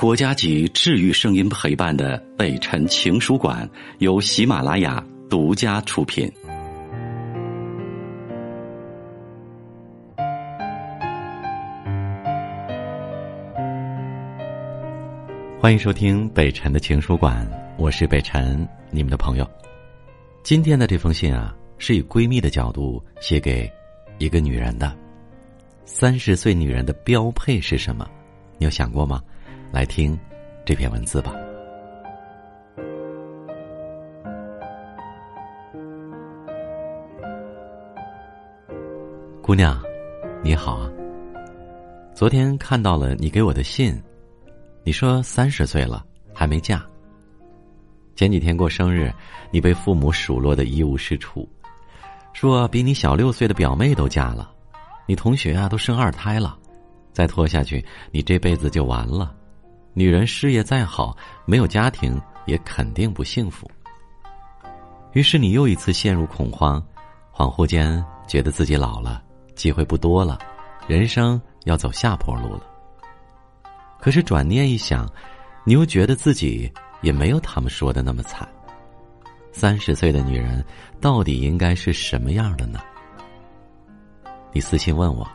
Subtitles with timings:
[0.00, 6.26] 国家级治愈声音陪伴的北辰情书馆由喜马拉雅独家出品。
[15.60, 17.46] 欢迎收听北辰的情书馆，
[17.76, 19.46] 我是北辰，你们的朋友。
[20.42, 23.70] 今天的这封信啊，是以闺蜜的角度写给
[24.16, 24.96] 一个女人的。
[25.84, 28.08] 三十岁女人的标配是什么？
[28.56, 29.22] 你有想过吗？
[29.72, 30.18] 来听
[30.64, 31.32] 这篇文字吧，
[39.40, 39.80] 姑娘，
[40.42, 40.90] 你好啊。
[42.12, 43.96] 昨天看到了你给我的信，
[44.82, 46.84] 你说三十岁了还没嫁。
[48.16, 49.12] 前几天过生日，
[49.52, 51.48] 你被父母数落的一无是处，
[52.32, 54.50] 说比你小六岁的表妹都嫁了，
[55.06, 56.58] 你同学啊都生二胎了，
[57.12, 59.36] 再拖下去你这辈子就完了。
[59.92, 63.70] 女人事业再好，没有家庭也肯定不幸福。
[65.12, 66.80] 于是你又一次陷入恐慌，
[67.34, 69.22] 恍惚间觉得自己老了，
[69.56, 70.38] 机会不多了，
[70.86, 72.62] 人生要走下坡路了。
[74.00, 75.10] 可是转念一想，
[75.64, 78.48] 你又觉得自己也没有他们说的那么惨。
[79.52, 80.64] 三十岁的女人
[81.00, 82.78] 到底应该是什么样的呢？
[84.52, 85.28] 你私信问我，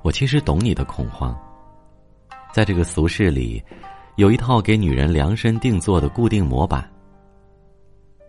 [0.00, 1.38] 我其实懂你的恐慌。
[2.58, 3.62] 在这个俗世里，
[4.16, 6.90] 有一套给女人量身定做的固定模板。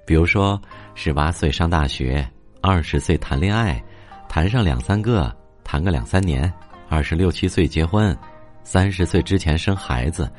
[0.05, 0.61] 比如说，
[0.93, 2.23] 十八岁上大学，
[2.61, 3.83] 二十岁谈恋爱，
[4.27, 6.53] 谈上两三个，谈个两三年，
[6.89, 8.15] 二十六七岁结婚，
[8.63, 10.31] 三十岁之前生孩子，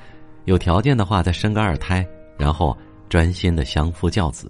[0.45, 2.07] 有条件的话再生个二胎，
[2.39, 4.49] 然后专心的相夫教子。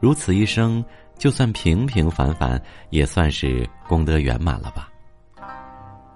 [0.00, 0.84] 如此一生，
[1.16, 4.89] 就算平平凡凡，也算是功德圆满了吧。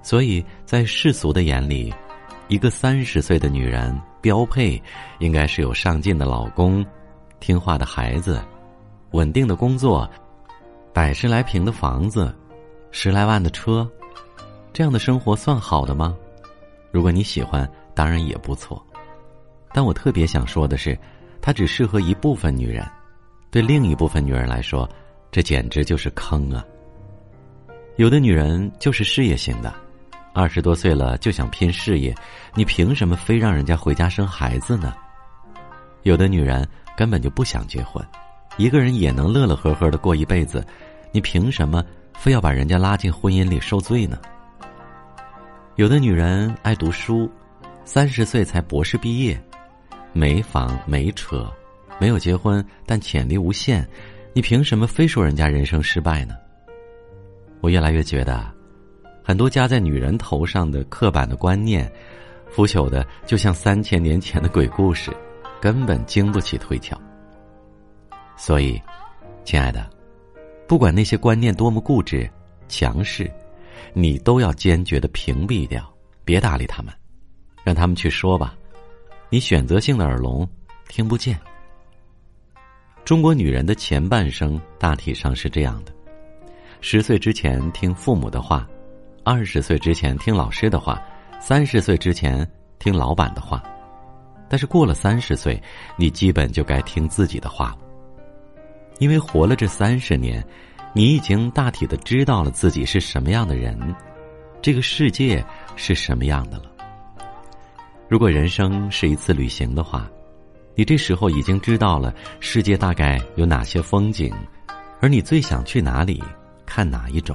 [0.05, 1.93] 所以在世俗的眼里，
[2.49, 4.81] 一个三十岁的女人标配
[5.19, 6.85] 应该是有上进的老公、
[7.41, 8.45] 听话的孩子、
[9.13, 10.09] 稳定的工作、
[10.93, 12.33] 百十来平的房子、
[12.91, 13.91] 十来万的车，
[14.75, 16.15] 这样的生活算好的吗？
[16.93, 18.85] 如果你喜欢，当然也不错。
[19.73, 20.97] 但我特别想说的是，
[21.41, 22.87] 它只适合一部分女人，
[23.51, 24.87] 对另一部分女人来说，
[25.33, 26.63] 这简直就是坑啊！
[27.97, 29.75] 有的女人就是事业型的。
[30.35, 32.13] 二十多岁了就想拼事业，
[32.57, 34.93] 你凭什么非让人家回家生孩子呢？
[36.03, 38.05] 有的女人根本就不想结婚，
[38.57, 40.67] 一个人也能乐乐呵呵的过一辈子，
[41.13, 41.85] 你凭什么
[42.15, 44.19] 非要把人家拉进婚姻里受罪呢？
[45.77, 47.31] 有的女人爱读书，
[47.85, 49.41] 三十岁才博士毕业，
[50.13, 51.49] 没房没车，
[52.01, 53.89] 没有结婚，但潜力无限，
[54.33, 56.35] 你凭什么非说人家人生失败呢？
[57.61, 58.53] 我越来越觉得。
[59.27, 61.91] 很多加在女人头上的刻板的观念，
[62.51, 65.11] 腐朽的就像三千年前的鬼故事，
[65.63, 66.95] 根本经不起推敲。
[68.37, 68.79] 所以，
[69.43, 69.89] 亲爱的，
[70.69, 72.31] 不管那些观念多么固执、
[72.69, 73.33] 强势，
[73.95, 75.91] 你都要坚决的屏蔽掉，
[76.23, 76.93] 别搭理他们，
[77.65, 78.55] 让他们去说吧。
[79.31, 80.47] 你选择性的耳聋，
[80.87, 81.41] 听不见。
[83.07, 85.93] 中国女人的前半生大体上是这样的：
[86.83, 88.69] 十岁之前听父母的话。
[89.25, 91.03] 二十岁之前听老师的话，
[91.41, 92.47] 三十岁之前
[92.79, 93.63] 听老板的话，
[94.51, 95.61] 但是过了三十岁，
[95.97, 97.79] 你基本就该听自己的话了。
[98.99, 100.45] 因为活了这三十年，
[100.93, 103.79] 你已经大体的知道了自己是什么样的人，
[104.61, 105.43] 这个世界
[105.75, 106.65] 是什么样的了。
[108.11, 110.07] 如果人生是一次旅行的话，
[110.75, 114.31] 你这时候已经知道了世界大概有哪些风景，
[115.01, 116.23] 而你最想去哪里
[116.67, 117.35] 看哪一种。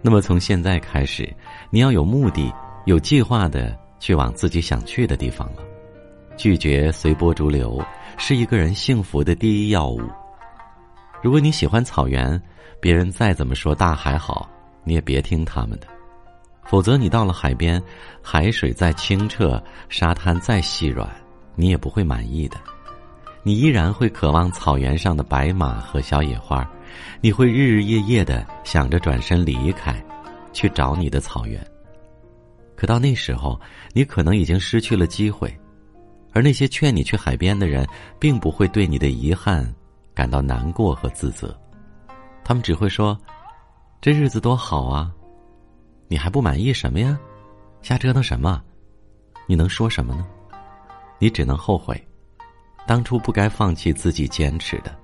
[0.00, 1.28] 那么从现在开始，
[1.70, 2.52] 你要有目的、
[2.86, 5.62] 有计划的去往自己想去的地方了。
[6.36, 7.84] 拒绝随波逐流，
[8.16, 10.00] 是一个人幸福的第一要务。
[11.20, 12.40] 如果你喜欢草原，
[12.80, 14.48] 别人再怎么说大海好，
[14.84, 15.86] 你也别听他们的。
[16.62, 17.82] 否则，你到了海边，
[18.22, 21.08] 海水再清澈，沙滩再细软，
[21.56, 22.56] 你也不会满意的。
[23.42, 26.68] 你依然会渴望草原上的白马和小野花，
[27.20, 30.02] 你会日日夜夜的想着转身离开，
[30.52, 31.64] 去找你的草原。
[32.76, 33.60] 可到那时候，
[33.92, 35.52] 你可能已经失去了机会，
[36.32, 37.86] 而那些劝你去海边的人，
[38.18, 39.68] 并不会对你的遗憾
[40.14, 41.58] 感到难过和自责，
[42.44, 43.18] 他们只会说
[44.00, 45.12] ：“这日子多好啊，
[46.06, 47.18] 你还不满意什么呀？
[47.82, 48.62] 瞎折腾什么？
[49.46, 50.26] 你能说什么呢？
[51.18, 52.00] 你只能后悔。”
[52.86, 54.98] 当初不该放弃自己坚持的，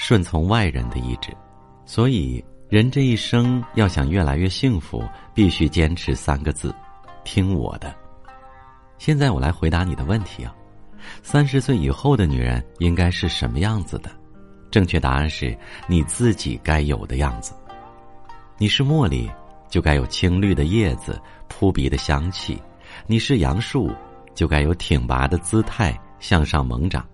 [0.00, 1.36] 顺从外人的意志，
[1.84, 5.02] 所以人这一生要想越来越幸福，
[5.34, 6.72] 必须坚持三个字：
[7.24, 7.92] 听我的。
[8.96, 10.54] 现在我来回答你的问题啊。
[11.20, 14.08] 三十岁以后的女人应该是什么样子的？
[14.70, 15.58] 正确答案是
[15.88, 17.52] 你自己该有的样子。
[18.56, 19.28] 你是茉莉，
[19.68, 22.54] 就该有青绿的叶子、扑鼻的香气；
[23.08, 23.90] 你是杨树，
[24.32, 27.04] 就该有挺拔的姿态向上猛长。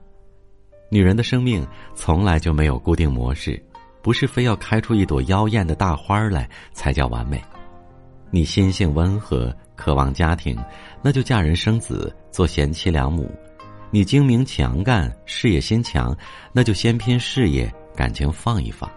[0.88, 3.60] 女人的生命从来就没有固定模式，
[4.02, 7.42] 不是非要开出一朵妖艳的大花来才叫完美。
[8.30, 10.58] 你心性温和，渴望家庭，
[11.02, 13.24] 那就嫁人生子，做贤妻良母；
[13.90, 16.16] 你精明强干，事业心强，
[16.52, 18.90] 那就先拼事业，感情放一放。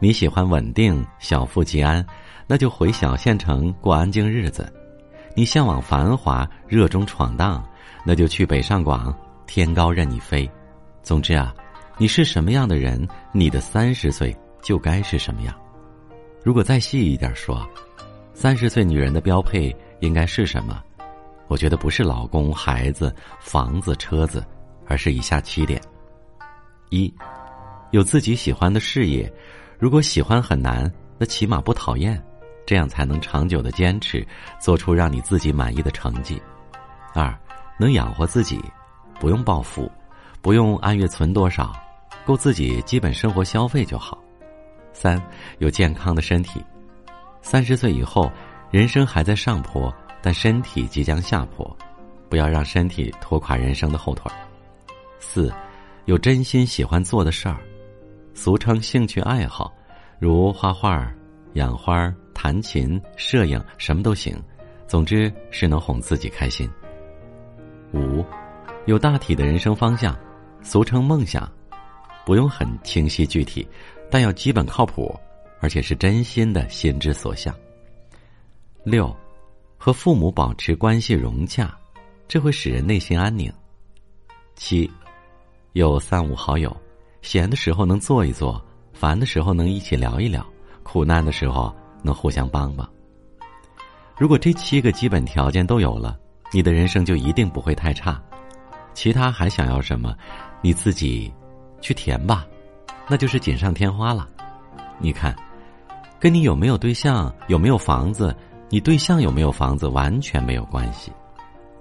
[0.00, 2.04] 你喜欢稳定，小富即安，
[2.46, 4.64] 那就回小县城过安静日子；
[5.34, 7.62] 你向往繁华，热衷闯荡，
[8.04, 9.14] 那就去北上广，
[9.46, 10.50] 天高任你飞。
[11.08, 11.54] 总之啊，
[11.96, 15.58] 你是什么样的人，你的三十岁就该是什么样。
[16.44, 17.66] 如果再细一点说。
[18.34, 20.82] 三十岁女人的标配应该是什么？
[21.46, 24.44] 我觉得不是老公、孩子、房子、车子，
[24.86, 25.80] 而是以下七点：
[26.90, 27.10] 一，
[27.90, 29.32] 有自己喜欢的事业，
[29.78, 32.22] 如果喜欢很难，那起码不讨厌，
[32.66, 34.24] 这样才能长久的坚持，
[34.60, 36.38] 做出让你自己满意的成绩。
[37.14, 37.34] 二，
[37.80, 38.62] 能养活自己，
[39.18, 39.90] 不用暴富，
[40.40, 41.72] 不用按月存多少，
[42.24, 44.18] 够自己基本生活消费就好。
[44.92, 45.20] 三，
[45.58, 46.64] 有健康的身体。
[47.40, 48.30] 三十岁以后，
[48.70, 51.76] 人生还在上坡，但身体即将下坡，
[52.28, 54.30] 不要让身体拖垮人生的后腿。
[55.18, 55.52] 四，
[56.06, 57.58] 有真心喜欢做的事儿，
[58.34, 59.72] 俗称兴趣爱好，
[60.18, 61.10] 如画画、
[61.54, 64.36] 养花、弹琴、摄影，什么都行。
[64.86, 66.66] 总之是能哄自己开心。
[67.92, 68.24] 五，
[68.86, 70.16] 有大体的人生方向，
[70.62, 71.50] 俗称梦想，
[72.24, 73.66] 不用很清晰具体，
[74.10, 75.14] 但要基本靠谱。
[75.60, 77.52] 而且是真心的心之所向。
[78.84, 79.12] 六，
[79.76, 81.76] 和父母保持关系融洽，
[82.28, 83.52] 这会使人内心安宁。
[84.54, 84.88] 七，
[85.72, 86.74] 有三五好友，
[87.22, 90.46] 闲的时候能坐一坐，烦的时候能一起聊一聊，
[90.84, 91.74] 苦难的时候
[92.04, 92.88] 能互相帮帮。
[94.16, 96.16] 如果这七个基本条件都有了，
[96.52, 98.22] 你的人生就一定不会太差。
[98.94, 100.16] 其他还想要什么，
[100.60, 101.32] 你自己
[101.80, 102.46] 去填吧，
[103.08, 104.28] 那就是锦上添花了。
[104.98, 105.34] 你看。
[106.20, 108.34] 跟你有没有对象、有没有房子、
[108.68, 111.12] 你对象有没有房子完全没有关系，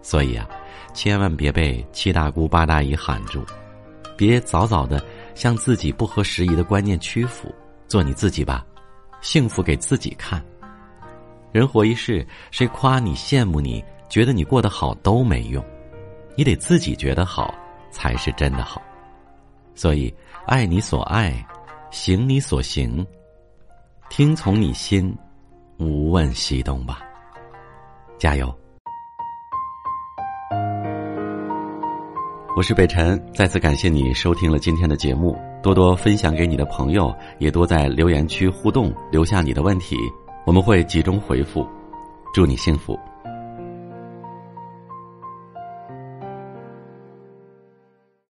[0.03, 0.47] 所以啊，
[0.93, 3.43] 千万别被七大姑八大姨喊住，
[4.15, 5.03] 别早早的
[5.33, 7.51] 向自己不合时宜的观念屈服，
[7.87, 8.63] 做你自己吧，
[9.21, 10.39] 幸福给自己看。
[11.51, 15.65] 人活一世，谁夸你、羡慕你、觉得你过得好都没用，
[16.35, 17.55] 你得自己觉得好
[17.89, 18.81] 才是真的好。
[19.75, 20.13] 所以，
[20.45, 21.45] 爱你所爱，
[21.91, 23.05] 行你所行。
[24.09, 25.15] 听从你心，
[25.77, 26.99] 无问西东吧。
[28.17, 28.53] 加油！
[32.55, 39.95] 我是北辰，再次感谢你收听了今天的节目，多多分享给你的朋友，也多在留言区互动，留下你的问题，
[40.45, 41.67] 我们会集中回复。
[42.33, 42.97] 祝你幸福。